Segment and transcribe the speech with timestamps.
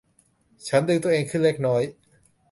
[0.67, 1.81] ฉันดึงตัวเองขึ้นเล็กน้อย